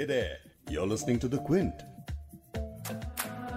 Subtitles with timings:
[0.00, 0.38] Hey there,
[0.70, 1.80] you're listening to The Quint.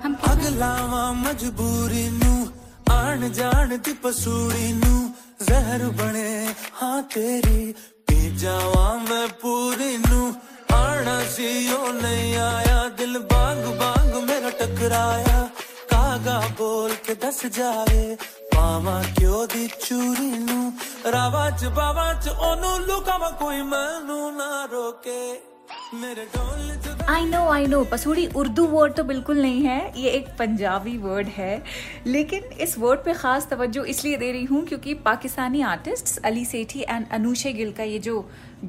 [0.03, 2.47] हम ਅਗਲਾਵਾ ਮਜਬੂਰੀ ਨੂੰ
[2.91, 6.47] ਆਣ ਜਾਣ ਦੀ ਪਸੂੜੀ ਨੂੰ ਜ਼ਹਿਰ ਬਣੇ
[6.81, 7.73] ਹਾਂ ਤੇਰੀ
[8.07, 10.35] ਪੀ ਜਾਵਾਂ ਮੈਂ ਪੂਰੀ ਨੂੰ
[10.73, 15.49] ਆਣਾ ਸੀ ਉਹ ਨਹੀਂ ਆਇਆ ਦਿਲ ਬਾਗ ਬਾਗ ਮੇਰਾ ਟਕਰਾਇਆ।
[15.89, 18.17] ਕਾਗਾ ਬੋਲ ਕੇ ਦੱਸ ਜਾਵੇ
[18.55, 20.73] ਪਾਵਾਂ ਕਿਉਂ ਦੀ ਚੂਰੀ ਨੂੰ
[21.11, 25.52] ਰਾਵਾਂ ਚ ਬਾਵਾਂ ਚ ਉਹਨੂੰ ਲੁਕਾਵਾਂ ਕੋਈ ਮੈਨੂੰ ਨਾ ਰੋਕੇ। ਮੇਰੇ ਢੋਲ ਚ
[25.93, 31.27] I know I know Pasoori Urdu word तो बिल्कुल नहीं है, ये एक पंजाबी वर्ड
[31.27, 31.63] है।
[32.07, 36.81] लेकिन इस वर्ड पे ख़ास तवज्जो इसलिए दे रही हूँ क्योंकि पाकिस्तानी आर्टिस्ट अली सेठी
[36.81, 38.19] एंड अनुशे गिल का ये जो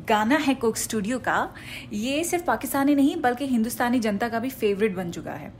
[0.09, 1.49] गाना है कोक स्टूडियो का,
[1.93, 5.53] ये सिर्फ़ पाकिस्तानी नहीं, बल्कि हिंदुस्तानी जनता का भी फेवरेट बन चुका है।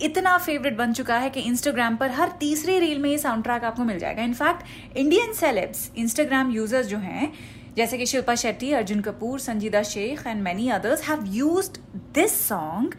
[0.00, 3.64] इतना फेवरेट बन चुका है कि इंस्टाग्राम पर हर तीसरे रील में ये साउंड ट्रैक
[3.64, 7.32] आपको मिल जाएगा। In fact Indian celebs Instagram users जो हैं
[7.76, 11.78] जैसे कि Shilpa Shetty, Arjun Kapoor, Sanjeeda Shaikh and many others have used
[12.14, 12.94] this song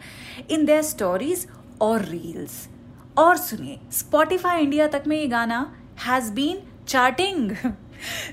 [0.50, 1.46] in their stories
[1.82, 2.68] और रील्स
[3.18, 5.60] और सुनिए स्पॉटिफाई इंडिया तक में ये गाना
[6.06, 7.50] has been charting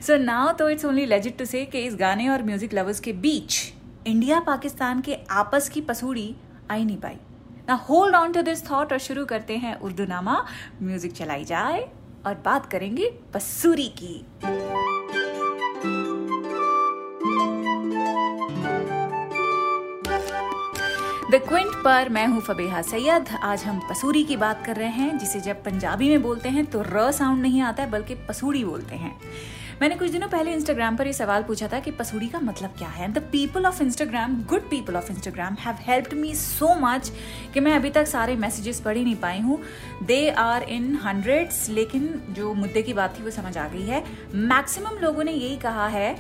[0.01, 3.61] so now तो it's only legit to say इस गाने और म्यूज़िक लवर्स के बीच
[4.07, 6.35] इंडिया पाकिस्तान के आपस की पसूड़ी
[6.71, 7.17] आई नहीं पाई.
[7.67, 10.45] ना hold on to this thought और शुरू करते हैं उर्दू नामा.
[10.81, 11.81] म्यूज़िक चलाई जाए
[12.25, 14.25] और बात करेंगे पसूरी की.
[21.31, 25.17] द क्विंट पर मैं हूँ फबेहा सैयद। आज हम पसूरी की बात कर रहे हैं,
[25.17, 28.95] जिसे जब पंजाबी में बोलते हैं तो र साउंड नहीं आता है, बल्कि पसूड़ी बोलते
[28.95, 29.11] हैं।
[29.81, 32.87] मैंने कुछ दिनों पहले इंस्टाग्राम पर ये सवाल पूछा था कि पसूड़ी का मतलब क्या
[32.87, 37.11] है। The people of Instagram good people of Instagram have helped me so much
[37.53, 39.59] कि मैं अभी तक सारे मैसेजेस पढ़ ही नहीं पाई हूँ।
[40.03, 44.03] दे आर इन हंड्रेड्स लेकिन जो मुद्दे की बात थी वो समझ आ गई है।
[44.35, 46.15] मैक्सिमम लोगों ने यही कहा है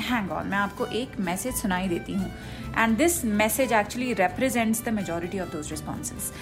[0.00, 2.30] हैंग ऑन मैं आपको एक मैसेज सुनाई देती हूँ।
[2.78, 6.32] And this message actually represents the majority of those responses.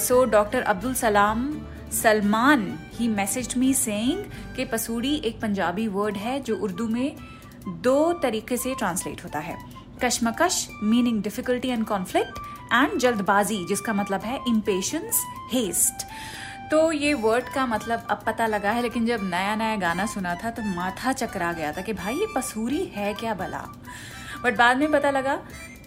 [0.00, 1.50] So doctor Abdul Salam
[1.92, 4.24] Salman he message me saying
[4.56, 7.16] कि पसूड़ी एक पंजाबी वर्ड है जो उर्दू में
[7.82, 9.56] दो तरीके से ट्रांसलेट होता है।
[10.04, 12.38] कशमकश meaning difficulty and conflict
[12.72, 15.22] and जल्दबाजी, जिसका मतलब है इम्पेशंस
[15.52, 16.06] हेस्ट
[16.70, 20.34] तो ये वर्ड का मतलब अब पता लगा है, लेकिन जब नया नया गाना सुना
[20.34, 23.64] था तो माथा चकरा गया था कि भाई ये पसूरी है क्या भला?
[24.44, 25.36] बट बाद में पता लगा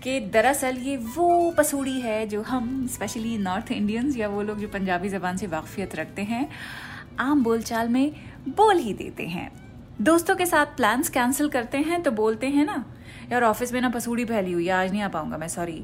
[0.03, 4.67] कि दरअसल ये वो पसूड़ी है जो हम स्पेशली नॉर्थ इंडियंस या वो लोग जो
[4.67, 6.47] पंजाबी ज़बान से वाकफियत रखते हैं,
[7.19, 8.11] आम बोलचाल में
[8.49, 9.49] बोल ही देते हैं।
[10.01, 12.83] दोस्तों के साथ प्लान्स कैंसिल करते हैं तो बोलते हैं ना,
[13.31, 15.83] यार ऑफ़िस में ना पसूड़ी फैली हुई आज नहीं आ पाऊँगा मैं सॉरी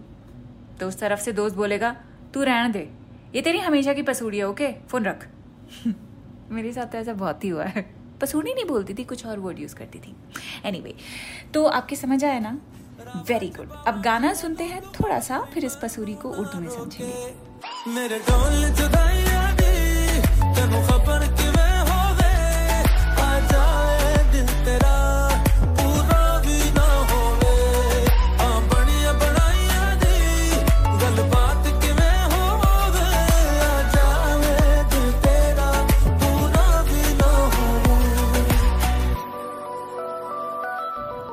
[0.80, 1.96] तो उस तरफ़ से दोस्त बोलेगा,
[2.34, 2.90] तू रहने दे।
[3.36, 5.28] ये तेरी हमेशा की पसूड़ी है ओके फ़ोन रख।
[6.52, 9.60] मेरे साथ तो ऐसा बहुत ही हुआ है। पसूड़ी नहीं बोलती थी कुछ और वर्ड
[9.60, 10.16] यूज़ करती थी।
[10.66, 12.60] एनीवे anyway, तो आपके समझ आया ना?
[13.16, 17.48] वेरी गुड अब गाना सुनते हैं थोड़ा सा फिर इस पसूरी को उर्दू में समझेंगे।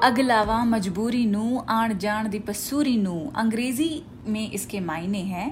[0.05, 5.49] अगलावा मजबूरी नू आण जान दी पसूरी नू, अंग्रेज़ी में इसके मायने हैं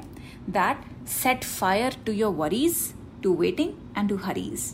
[0.48, 2.76] that set fire to your worries
[3.22, 4.64] to waiting and to hurries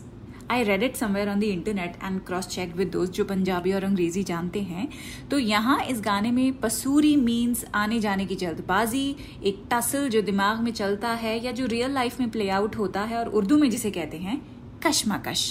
[0.51, 3.83] I read it somewhere on the internet and cross check with दोस्त जो पंजाबी और
[3.83, 4.87] अंग्रेज़ी जानते हैं।
[5.31, 10.59] तो यहाँ इस गाने में पसूरी मीन्स आने जाने की जल्दबाजी, एक टसल जो दिमाग
[10.59, 13.69] में चलता है या जो रियल लाइफ में प्ले आउट होता है और उर्दू में
[13.69, 14.41] जिसे कहते हैं,
[14.87, 15.47] कश्मकश।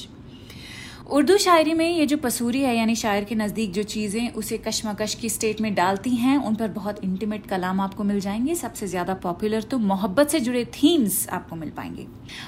[1.08, 5.14] उर्दू शायरी में ये जो पसूरी है, यानी शायर के नज़दीक जो चीज़ें उसे कश्मकश
[5.14, 9.14] की स्टेट में डालती हैं, उन पर बहुत इंटीमेट कलाम आपको मिल जाएँगे। सबसे ज़्यादा
[9.14, 12.06] पॉपुलर तो मोहब्बत से जुड़े थीम्स आपको मिल पाएँगे।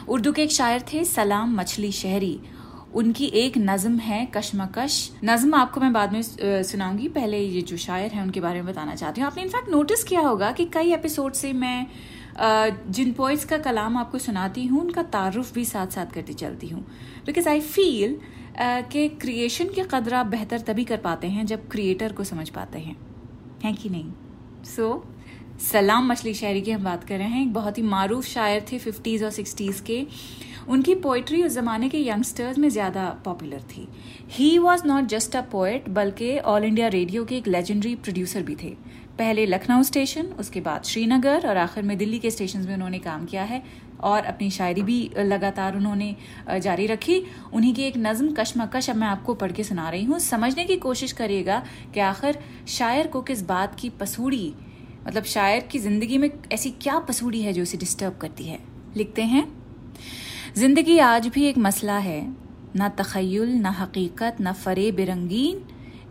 [0.08, 2.38] उर्दू के एक शायर थे सलाम मछली शहरी।
[2.94, 8.12] उनकी एक नज्म है कश्मकश। नज्म आपको मैं बाद में सुनाऊँगी। पहले ये जो शायर
[8.12, 11.32] हैं, उनके बारे में बताना चाहती हूँ। आपने इनफैक्ट नोटिस किया होगा कि कई एपिसोड
[11.32, 11.86] से मैं
[12.90, 16.84] जिन पोइट्स का कलाम आपको सुनाती हूँ, उनका तारुफ भी साथ साथ करती चलती हूँ।
[17.26, 18.16] बिकॉज़ आई फील
[18.62, 22.78] कि क्रिएशन की कदर आप बेहतर तभी कर पाते हैं जब क्रिएटर को समझ पाते
[22.78, 22.96] हैं।
[23.64, 24.12] हैं कि नहीं?
[24.64, 25.04] सो
[25.60, 28.78] सलाम मछली शायरी की हम बात कर रहे हैं। एक बहुत ही मारूफ शायर थे
[28.78, 30.06] फिफ्टीज़ और सिक्सटीज़ के।
[30.68, 33.86] उनकी पोइट्री उस ज़माने के यंगस्टर्स में ज़्यादा पॉपुलर थी।
[34.30, 38.54] He was not just a poet बल्कि ऑल इंडिया रेडियो के एक लेजेंडरी प्रोड्यूसर भी
[38.62, 38.70] थे।
[39.18, 43.26] पहले लखनऊ स्टेशन उसके बाद श्रीनगर, और आखिर में दिल्ली के स्टेशन में उन्होंने काम
[43.26, 43.62] किया है।
[44.02, 46.14] और अपनी शायरी भी लगातार उन्होंने
[46.58, 47.22] जारी रखी।
[47.52, 50.76] उन्हीं की एक नज्म कशमकश अब मैं आपको पढ़ के सुना रही हूँ। समझने की
[50.78, 51.62] कोशिश करिएगा
[51.94, 54.52] कि आखिर शायर को किस बात की पसूड़ी
[55.06, 58.58] मतलब शायर की ज़िंदगी में ऐसी क्या पसूड़ी है जो उसे डिस्टर्ब करती है?
[58.96, 59.46] लिखते हैं,
[60.56, 62.20] ज़िंदगी आज भी एक मसला है।
[62.76, 65.62] ना तखयल, ना हकीकत, ना फरे बिरंगीन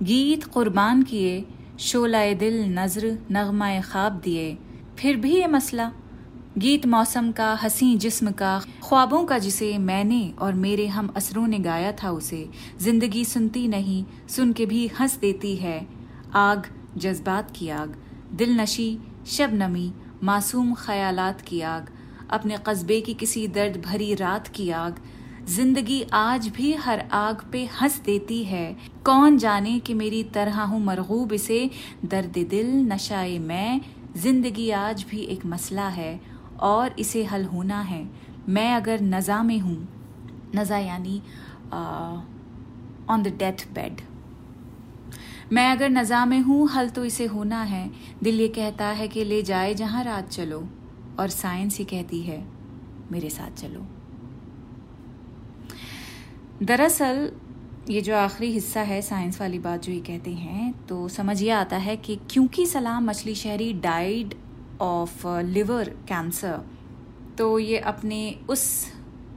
[0.04, 1.46] गीत कुर्बान किए,
[1.80, 4.58] शोलाए दिल, नज़र नगमा ख्वाब दिए।
[5.00, 5.92] फिर भी ये मसला।
[6.58, 11.60] गीत मौसम का, हसी जिस्म का, ख्वाबों का जिसे मैंने और मेरे हम असरों ने
[11.60, 12.48] गाया था उसे।
[12.82, 15.80] ज़िंदगी सुनती नहीं, सुन के भी हंस देती है।
[16.34, 17.96] आग, जज्बात की आग।
[18.32, 18.98] दिल नशी
[19.28, 19.92] शब नमी
[20.24, 21.88] मासूम ख्यालात की आग,
[22.30, 25.00] अपने कस्बे की किसी दर्द भरी रात की आग,
[25.48, 30.84] ज़िंदगी आज भी हर आग पे हंस देती है। कौन जाने कि मेरी तरह हूँ
[30.86, 31.70] मरगूब इसे,
[32.06, 33.82] दर्द दिल, नशाए मैं,
[34.18, 36.20] ज़िंदगी आज भी एक मसला है,
[36.62, 38.04] और इसे हल होना है।
[38.50, 39.78] मैं अगर नज़ा में हूँ,
[40.56, 41.22] नज़ा यानी
[43.10, 44.02] ऑन द डेथ बेड
[45.52, 47.90] मैं अगर नज़ा में हूँ, हल तो इसे होना है।
[48.24, 50.60] दिल ये कहता है कि ले जाए जहाँ रात चलो,
[51.20, 52.44] और साइंस ही कहती है,
[53.12, 53.86] मेरे साथ चलो।
[56.64, 57.32] दरअसल,
[57.90, 61.50] ये जो आखिरी हिस्सा है, साइंस वाली बात जो ये कहते हैं तो समझ ये
[61.52, 64.34] आता है कि क्योंकि सलाम मछली शहरी डाइड
[64.82, 66.60] ऑफ़ लिवर कैंसर
[67.38, 68.20] तो ये अपने
[68.50, 68.66] उस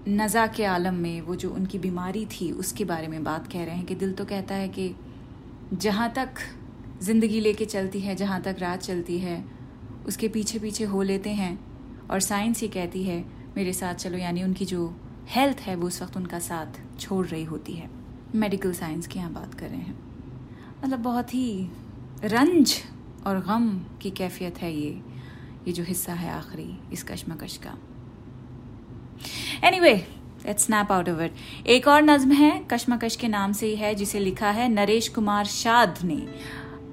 [0.08, 3.76] नज़ा के आलम में वो जो उनकी बीमारी थी, उसके बारे में बात कह रहे
[3.76, 4.94] हैं कि दिल तो कहता है कि
[5.72, 6.34] जहाँ तक
[7.02, 9.44] ज़िंदगी लेके चलती है, जहाँ तक रात चलती है,
[10.06, 11.58] उसके पीछे पीछे हो लेते हैं
[12.10, 13.24] और साइंस ये कहती है,
[13.56, 14.94] मेरे साथ चलो, यानी उनकी जो
[15.30, 17.90] हेल्थ है, वो उस वक्त उनका साथ छोड़ रही होती है।
[18.34, 19.98] मेडिकल साइंस की यहाँ बात कर रहे हैं।
[20.84, 21.68] मतलब बहुत ही
[22.24, 22.74] रंज
[23.26, 23.70] और गम
[24.02, 25.00] की कैफियत है ये
[25.66, 27.76] ये जो हिस्सा है आखिरी, इस कश्मकश का।
[29.80, 29.94] Anyway
[30.46, 31.32] let's snap out of it
[31.66, 35.44] एक और नज्म है, कश्मकश के नाम से ही है, जिसे लिखा है नरेश कुमार
[35.44, 36.22] शाद ने।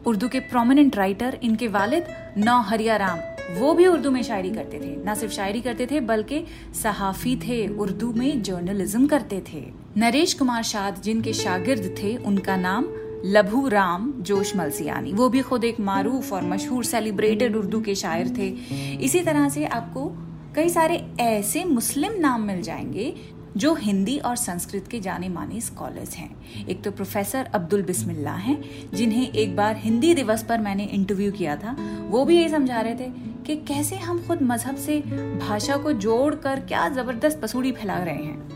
[0.06, 2.04] उर्दू के प्रोमिनेंट राइटर इनके वालिद
[2.38, 3.20] नौ हरिया राम।
[3.58, 6.46] वो भी उर्दू में शायरी करते थे। ना सिर्फ़ शायरी करते थे, बल्कि
[6.84, 12.86] सहाफी थे, उर्दू में जर्नलिज्म करते थे। नरेश कुमार शाद, जिनके शागिर्द थे, उनका नाम
[13.26, 18.28] लभू राम जोश मलसियानी। वो भी खुद एक मारूफ और मशहूर सेलिब्रेटेड उर्दू के शायर
[18.38, 18.48] थे।
[18.96, 20.12] इसी तरह से आपको
[20.56, 26.16] कई सारे ऐसे मुस्लिम नाम मिल जाएँगे जो हिंदी और संस्कृत के जाने माने स्कॉलर्स
[26.16, 28.62] हैं। एक तो प्रोफेसर अब्दुल बिस्मिल्ला हैं,
[28.94, 31.76] जिन्हें एक बार हिंदी दिवस पर मैंने इंटरव्यू किया था।
[32.10, 33.10] वो भी यही समझा रहे थे
[33.46, 35.00] कि कैसे हम खुद मज़हब से
[35.40, 38.50] भाषा को जोड़कर क्या ज़बरदस्त पसूड़ी फैला रहे हैं।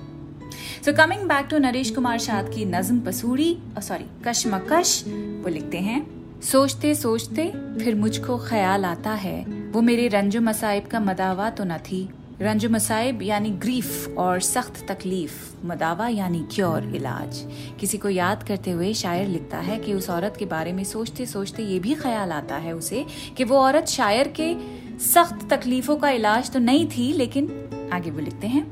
[0.85, 6.05] So coming back to Naresh Kumar Shad की नज्म पसूड़ी सॉरी कशमकश, वो लिखते हैं,
[6.41, 7.47] सोचते सोचते
[7.83, 12.09] फिर मुझको ख्याल आता है, वो मेरे रंजो मसाइब का मदावा तो न थी।
[12.43, 15.33] रंजो मसाइब, यानी ग्रीफ और सख्त तकलीफ़,
[15.65, 17.37] मदावा यानी क्योर इलाज।
[17.79, 21.25] किसी को याद करते हुए शायर लिखता है कि उस औरत के बारे में सोचते
[21.25, 23.05] सोचते ये भी ख्याल आता है उसे
[23.37, 24.53] कि वो औरत शायर के
[25.05, 28.65] सख्त तकलीफों का इलाज तो नहीं थी, लेकिन आगे वो लिखते हैं,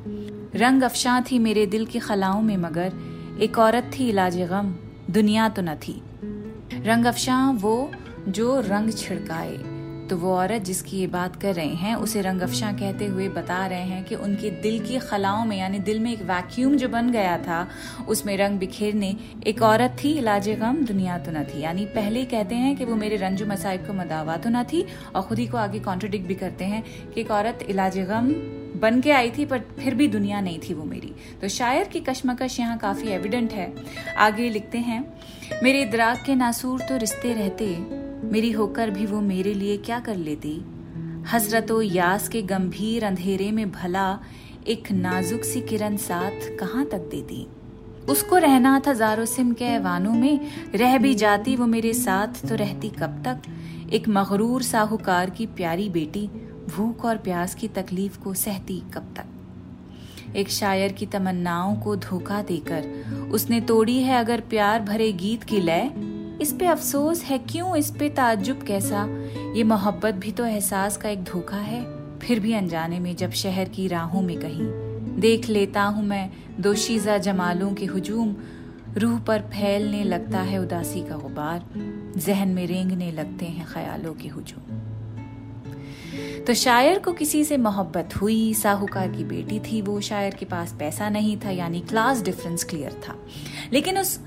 [0.56, 2.94] रंग अफशां थी मेरे दिल की खलाओं में, मगर
[3.42, 4.76] एक औरत थी इलाज गम
[5.10, 6.02] दुनिया तो न थी।
[6.84, 7.92] रंग अफशां वो
[8.30, 9.58] जो रंग छिड़काए
[10.12, 13.66] तो वो औरत जिसकी ये बात कर रहे हैं, उसे रंग अफशा कहते हुए बता
[13.68, 17.12] रहे हैं कि उनके दिल की खलाओं में, यानी दिल में एक वैक्यूम जो बन
[17.12, 17.68] गया था,
[18.08, 19.16] उसमें रंग बिखेरने,
[19.48, 22.96] एक औरत थी इलाज गम दुनिया तो न थी। यानी पहले कहते हैं कि वो
[22.96, 24.86] मेरे रंजो मसाइब को मदावा तो न थी,
[25.16, 26.84] और खुद ही को आगे कॉन्ट्रोडिक्ट भी करते हैं
[27.14, 28.34] कि एक औरत इलाज गम
[28.82, 32.00] बन के आई थी, पर फिर भी दुनिया नहीं थी वो मेरी। तो शायर की
[32.02, 33.74] कशमकश यहाँ काफ़ी एविडेंट है।
[34.20, 35.02] आगे लिखते हैं,
[35.64, 37.74] मेरे इदराक के नासूर तो रिश्ते रहते
[38.32, 40.66] मेरी होकर भी वो मेरे लिए क्या कर लेती?
[41.32, 44.20] हसरत यास के गंभीर अंधेरे में भला
[44.68, 47.48] एक नाजुक सी किरण साथ कहाँ तक देती?
[48.10, 50.40] उसको रहना था जारो सिम के ऐवानों में,
[50.76, 53.42] रह भी जाती वो मेरे साथ तो रहती कब तक?
[53.94, 56.28] एक मगरूर साहूकार की प्यारी बेटी,
[56.76, 59.26] भूख और प्यास की तकलीफ़ को सहती कब तक?
[60.36, 62.84] एक शायर की तमन्नाओं को धोखा देकर,
[63.32, 65.92] उसने तोड़ी है अगर प्यार भरे गीत की लय?
[66.42, 69.08] इस पे अफसोस है क्यों इस पे ताज्जुब कैसा?
[69.56, 71.86] ये मोहब्बत भी तो एहसास का एक धोखा है।
[72.20, 74.68] फिर भी अनजाने में जब शहर की राहों में कहीं।
[75.20, 76.30] देख लेता हूँ मैं
[76.60, 78.36] दोशीजा जमालों के हुजूम।
[78.98, 81.66] रूह पर फैलने लगता है उदासी का गुबार
[82.18, 84.78] जहन में रेंगने लगते हैं ख्यालों के हुजूम।
[86.48, 88.54] तो शायर को किसी से मोहब्बत हुई?
[88.54, 92.92] साहूकार की बेटी थी वो। शायर के पास पैसा नहीं था, यानी क्लास डिफरेंस क्लियर
[92.92, 93.16] था।
[93.74, 94.20] लेकिन उस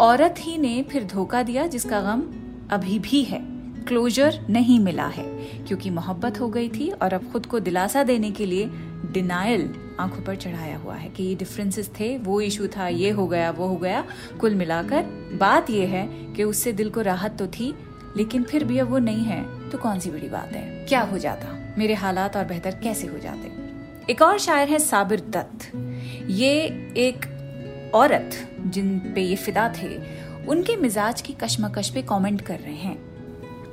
[0.00, 2.22] औरत ही ने फिर धोखा दिया, जिसका गम
[2.70, 3.40] अभी भी है।
[3.88, 5.24] क्लोजर नहीं मिला है,
[5.66, 8.70] क्योंकि मोहब्बत हो गई थी और अब खुद को दिलासा देने के लिए
[9.12, 13.26] डिनायल आँखों पर चढ़ाया हुआ है कि ये डिफरेंसेस थे, वो इशू था, ये हो
[13.26, 14.04] गया, वो हो गया।
[14.40, 15.04] कुल मिलाकर
[15.40, 17.74] बात ये है कि उससे दिल को राहत तो थी,
[18.16, 20.86] लेकिन फिर भी अब वो नहीं है तो कौन सी बड़ी बात है?
[20.86, 21.74] क्या हो जाता?
[21.78, 23.50] मेरे हालात और बेहतर कैसे हो जाते?
[24.12, 25.72] एक और शायर है साबिर दत्त।
[26.30, 26.52] ये
[26.96, 27.26] एक
[27.94, 28.30] औरत
[28.60, 29.98] जिन पे ये फिदा थे,
[30.48, 32.98] उनके मिजाज की कश्मकश पे कमेंट कर रहे हैं।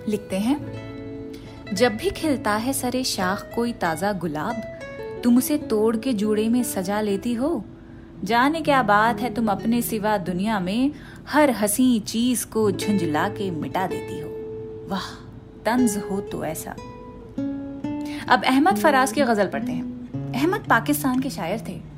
[0.10, 0.58] लिखते हैं,
[1.74, 4.80] जब भी खिलता है सरे शाख कोई ताज़ा गुलाब,
[5.24, 7.66] तुम उसे तोड़ के जूड़े में सजा लेती हो।
[8.24, 10.92] जाने क्या बात है तुम अपने सिवा दुनिया में
[11.28, 14.30] हर हसी चीज़ को झुंझला के मिटा देती हो।
[14.90, 15.14] वाह,
[15.66, 16.72] तंज हो तो ऐसा।
[18.30, 19.84] अब अहमद फराज की गज़ल पढ़ते हैं।
[20.34, 21.95] अहमद पाकिस्तान के शायर थे।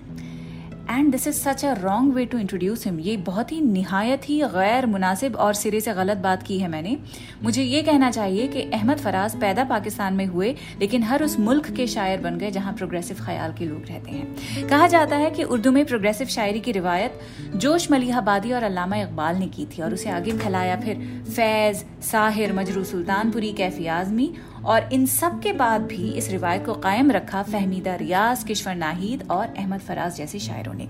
[0.90, 4.40] And this is such a wrong way to introduce him ये बहुत ही निहायत ही
[4.48, 6.98] गैर मुनासिब और सिरे से गलत बात की है मैंने।
[7.44, 11.70] मुझे ये कहना चाहिए कि अहमद फराज पैदा पाकिस्तान में हुए, लेकिन हर उस मुल्क
[11.72, 15.44] के शायर बन गए जहाँ प्रोग्रेसिव ख्याल के लोग रहते हैं। कहा जाता है कि
[15.46, 17.20] उर्दू में प्रोग्रेसिव शायरी की रिवायत
[17.56, 22.54] जोश मलिहाबादी और अलामा इकबाल ने की थी और उसे आगे फैलाया फिर फैज, साहिर,
[22.54, 24.34] मजरू सुल्तानपुरी, कैफी आजमी
[24.66, 29.28] और इन सब के बाद भी इस रिवायत को कायम रखा फहमीदा रियाज, किश्वर नाहिद
[29.32, 30.88] और अहमद फराज जैसे शायरों ने।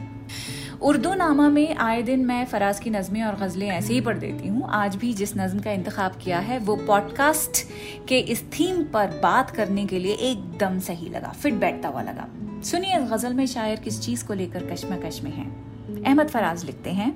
[0.82, 4.48] उर्दू नामा में आए दिन मैं फराज की नज़में और गज़लें ऐसे ही पढ़ देती
[4.48, 7.66] हूँ। आज भी जिस नज़म का इंतखब किया है, वो पॉडकास्ट
[8.08, 12.28] के इस थीम पर बात करने के लिए एकदम सही लगा, फिट बैठता हुआ लगा।
[12.64, 15.46] सुनिए इस गज़ल में शायर किस चीज़ को लेकर कश्मकश में है।
[16.04, 17.16] अहमद फराज लिखते हैं,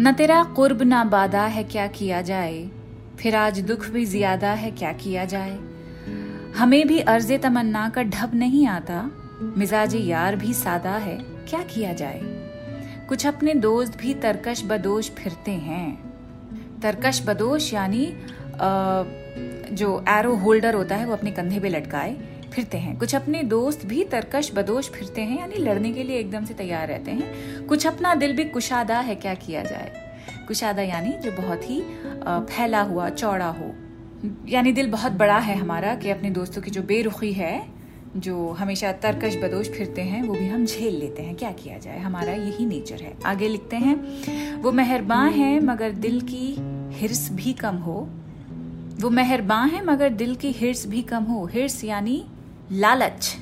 [0.00, 2.68] न तेरा कुर्ब ना बादा है, क्या किया जाए?
[3.20, 5.58] फिर आज दुख भी ज़्यादा है, क्या किया जाए?
[6.56, 9.02] हमें भी अर्ज़ तमन्ना का ढब नहीं आता।
[9.56, 11.16] मिजाज यार भी सादा है,
[11.48, 12.20] क्या किया जाए?
[13.08, 18.06] कुछ अपने दोस्त भी तरकश बदोश फिरते हैं। तरकश बदोश यानी
[19.72, 22.16] जो एरो होल्डर होता है, वो अपने कंधे पे लटकाए,
[22.52, 26.44] फिरते हैं। कुछ अपने दोस्त भी तरकश बदोश फिरते हैं, यानी लड़ने के लिए एकदम
[26.44, 30.05] से तैयार रहते हैं। कुछ अपना दिल भी कुशादा है, क्या किया जाए?
[30.48, 31.80] कुशादा यानी जो बहुत ही
[32.26, 33.74] फैला हुआ, चौड़ा हो।
[34.48, 37.66] यानी दिल बहुत बड़ा है हमारा कि अपने दोस्तों की जो बेरुखी है,
[38.16, 41.98] जो हमेशा तरकश बदोश फिरते हैं, वो भी हम झेल लेते हैं। क्या किया जाए?
[41.98, 43.96] हमारा यही नेचर है। आगे लिखते हैं,
[44.62, 46.56] वो मेहरबान है मगर दिल की
[46.90, 48.08] हिरस भी कम हो।
[49.00, 52.24] वो मेहरबान है मगर दिल की हिरस भी कम हो। हिर्स यानी
[52.72, 53.36] लालच।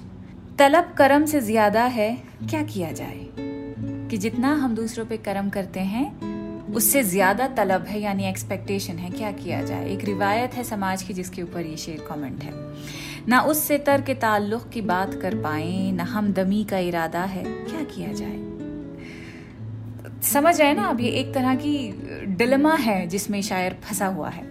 [0.59, 2.17] तलब करम से ज़्यादा है।
[2.51, 3.27] क्या किया जाए?
[4.11, 6.34] कि जितना हम दूसरों पे करम करते हैं
[6.73, 9.89] उससे ज़्यादा तलब है, यानी एक्सपेक्टेशन है, क्या किया जाए?
[9.89, 12.53] एक रिवायत है समाज की जिसके ऊपर ये शेर कमेंट है।
[13.29, 17.45] ना उससे तर के ताल्लुक की बात कर पाए, ना हम दमी का इरादा है,
[17.45, 18.43] क्या किया जाए?
[20.23, 24.45] समझ रहे ना अब ये एक तरह की डिलमा है जिसमें शायर फंसा हुआ है।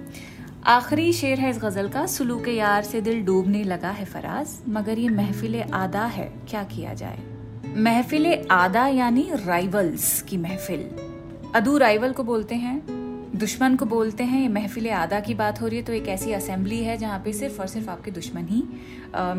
[0.65, 4.99] आखिरी शेर है इस गज़ल का, सुलूक यार से दिल डूबने लगा है फराज, मगर
[4.99, 7.19] ये महफिल आदा है, क्या किया जाए?
[7.77, 11.12] महफिल आदा यानी राइवल्स की महफिल।
[11.55, 12.79] अदू राइवल को बोलते हैं,
[13.39, 16.31] दुश्मन को बोलते हैं, ये महफिल आदा की बात हो रही है तो एक ऐसी
[16.31, 18.63] असेंबली है जहाँ पे सिर्फ़ और सिर्फ़ आपके दुश्मन ही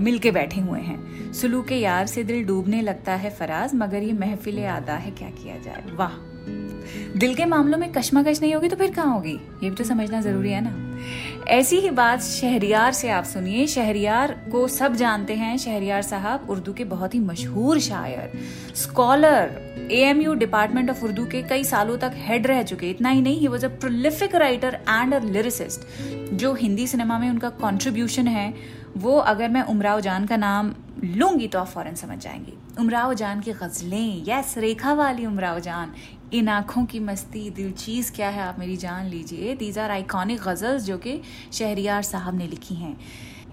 [0.02, 4.02] मिल के बैठे हुए हैं। सुलू के यार से दिल डूबने लगता है फराज, मगर
[4.02, 5.85] ये महफिल आदा है, क्या किया जाए?
[5.92, 6.16] वाह!
[7.18, 9.35] दिल के मामलों में कश्मकश नहीं होगी तो फिर कहाँ होगी?
[9.62, 10.84] ये भी तो समझना ज़रूरी है ना।
[11.48, 16.72] ऐसी ही बात शहरियार से आप सुनिए। शहरियार को सब जानते हैं। शहरियार साहब उर्दू
[16.72, 18.38] के बहुत ही मशहूर शायर
[18.74, 23.40] scholar AMU department of Urdu के कई सालों तक हेड रह चुके। इतना ही नहीं
[23.40, 28.52] he was a prolific writer and a lyricist जो हिंदी सिनेमा में उनका कॉन्ट्रीब्यूशन है,
[28.96, 30.74] वो अगर मैं उमराव जान का नाम
[31.04, 35.92] लूँगी तो आप फ़ौरन समझ जाएँगी। उमराव जान की गजलें यस रेखा वाली उमराव जान
[36.33, 40.40] इन आँखों की मस्ती दिल चीज़ क्या है, आप मेरी जान लीजिए। दीज आर आइकॉनिक
[40.40, 41.21] गज़ल्स जो कि
[41.52, 42.97] शहरियार साहब ने लिखी हैं।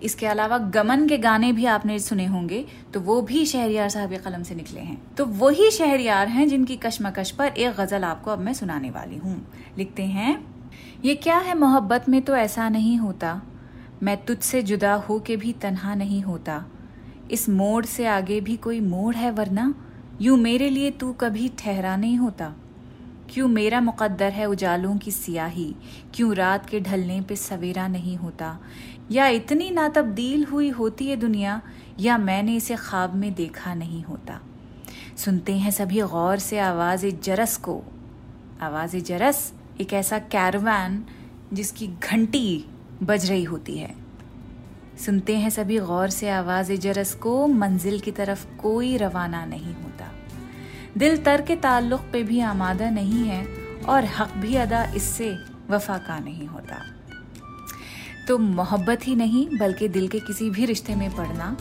[0.04, 4.18] इसके अलावा गमन के गाने भी आपने सुने होंगे तो वो भी शहरियार साहब के
[4.18, 8.40] कलम से निकले हैं। तो वही शहरियार हैं जिनकी कशमकश पर एक गज़ल आपको अब
[8.40, 9.36] मैं सुनाने वाली हूँ।
[9.78, 10.34] लिखते हैं,
[11.06, 13.42] ये क्या है मोहब्बत में तो ऐसा नहीं होता।
[14.04, 16.64] मैं तुझसे जुदा हो के भी तन्हा नहीं होता।
[17.32, 19.74] इस मोड़ से आगे भी कोई मोड़ है वरना।
[20.22, 22.54] यूँ मेरे लिए तू कभी ठहरा नहीं होता।
[23.32, 25.76] क्यों मेरा मुकद्दर है उजालों की सियाही?
[26.14, 28.60] क्यों रात के ढलने पे सवेरा नहीं होता?
[29.12, 31.62] या इतनी ना तब्दील हुई होती है दुनिया,
[32.00, 34.42] या मैंने इसे ख्वाब में देखा नहीं होता?
[35.18, 37.84] सुनते हैं सभी गौर से आवाज़ जरस को।
[38.62, 41.06] आवाज़ जरस, एक ऐसा कैरवान
[41.54, 42.66] जिसकी घंटी
[43.04, 43.96] बज रही होती है।
[45.06, 49.91] सुनते हैं सभी गौर से आवाज़ जरस को, मंजिल की तरफ़ कोई रवाना नहीं होता।
[50.98, 53.46] दिल तर के ताल्लुक पे भी आमादा नहीं है
[53.90, 55.36] और हक भी अदा इससे
[55.70, 56.82] वफा का नहीं होता।
[58.28, 61.56] तो मोहब्बत ही नहीं, बल्कि दिल के किसी भी रिश्ते में पड़ना,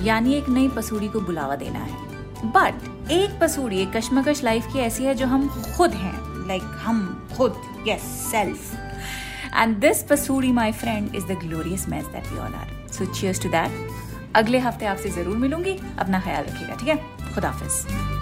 [0.00, 4.78] यानी एक नई पसूड़ी को बुलावा देना है। बट एक पसूड़ी, एक कश्मकश लाइफ की
[4.78, 6.14] ऐसी है जो हम खुद हैं
[6.48, 8.74] लाइक like हम खुद yes self
[9.54, 13.42] and this Pasoori my friend is the glorious match that we all are so cheers
[13.42, 17.32] to that अगले हफ़्ते आपसे ज़रूर मिलूँगी। अपना ख्याल रखिएगा, ठीक है?
[17.34, 18.15] खुदाफिज.